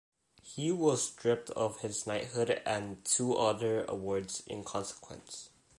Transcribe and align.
He 0.41 0.71
was 0.71 1.03
stripped 1.09 1.51
of 1.51 1.81
his 1.81 2.07
knighthood 2.07 2.63
and 2.65 3.05
two 3.05 3.35
other 3.35 3.85
awards 3.85 4.41
in 4.47 4.63
consequence. 4.63 5.51